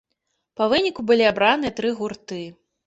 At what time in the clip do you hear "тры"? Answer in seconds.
1.83-1.97